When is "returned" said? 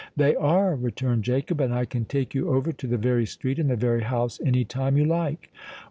0.75-1.23